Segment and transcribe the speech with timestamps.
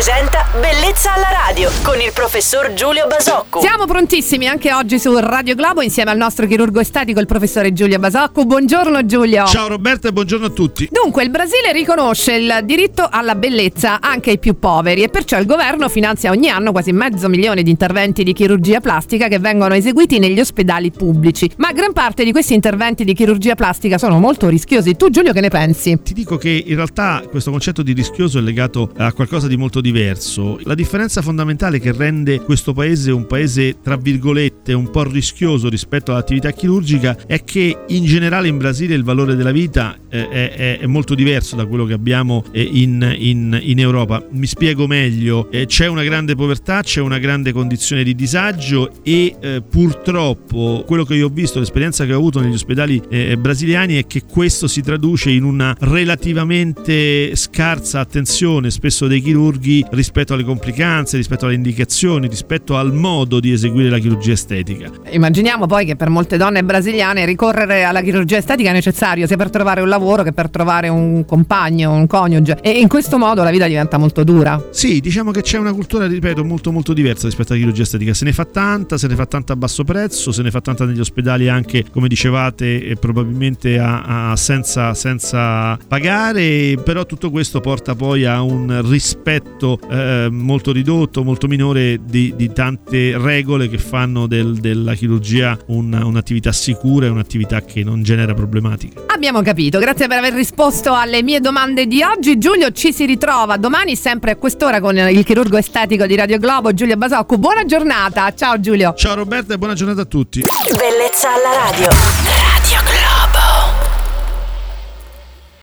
[0.00, 3.60] presenta Bellezza alla radio con il professor Giulio Basocco.
[3.60, 7.98] Siamo prontissimi anche oggi su Radio Globo insieme al nostro chirurgo estetico, il professore Giulio
[7.98, 8.46] Basocco.
[8.46, 9.44] Buongiorno Giulio.
[9.44, 10.88] Ciao Roberta e buongiorno a tutti.
[10.90, 15.44] Dunque, il Brasile riconosce il diritto alla bellezza anche ai più poveri e perciò il
[15.44, 20.18] governo finanzia ogni anno quasi mezzo milione di interventi di chirurgia plastica che vengono eseguiti
[20.18, 21.50] negli ospedali pubblici.
[21.58, 24.96] Ma gran parte di questi interventi di chirurgia plastica sono molto rischiosi.
[24.96, 26.00] Tu Giulio che ne pensi?
[26.02, 29.82] Ti dico che in realtà questo concetto di rischioso è legato a qualcosa di molto
[29.82, 29.88] diverso.
[30.64, 36.12] La differenza fondamentale che rende questo paese un paese tra virgolette un po' rischioso rispetto
[36.12, 41.14] all'attività chirurgica è che in generale in Brasile il valore della vita è, è, molto
[41.14, 44.24] diverso da quello che abbiamo eh, in, in, in Europa.
[44.32, 49.36] Mi spiego meglio, eh, c'è una grande povertà, c'è una grande condizione di disagio e
[49.40, 53.96] eh, purtroppo quello che io ho visto, l'esperienza che ho avuto negli ospedali eh, brasiliani
[53.96, 60.44] è che questo si traduce in una relativamente scarsa attenzione spesso dei chirurghi rispetto alle
[60.44, 64.90] complicanze, rispetto alle indicazioni, rispetto al modo di eseguire la chirurgia estetica.
[65.10, 69.50] Immaginiamo poi che per molte donne brasiliane ricorrere alla chirurgia estetica è necessario sia per
[69.50, 73.50] trovare un lavoro che per trovare un compagno, un coniuge e in questo modo la
[73.50, 74.62] vita diventa molto dura.
[74.70, 78.14] Sì, diciamo che c'è una cultura, ripeto, molto molto diversa rispetto alla chirurgia estetica.
[78.14, 80.84] Se ne fa tanta, se ne fa tanta a basso prezzo, se ne fa tanta
[80.84, 87.60] negli ospedali anche, come dicevate, e probabilmente a, a senza, senza pagare, però tutto questo
[87.60, 93.78] porta poi a un rispetto eh, molto ridotto, molto minore di, di tante regole che
[93.78, 99.04] fanno del, della chirurgia un, un'attività sicura e un'attività che non genera problematiche.
[99.06, 102.38] Abbiamo capito, grazie per aver risposto alle mie domande di oggi.
[102.38, 106.72] Giulio ci si ritrova domani sempre a quest'ora con il chirurgo estetico di Radio Globo,
[106.72, 107.38] Giulio Basocco.
[107.38, 108.94] Buona giornata, ciao Giulio.
[108.94, 110.42] Ciao Roberta e buona giornata a tutti.
[110.76, 112.49] Bellezza alla radio.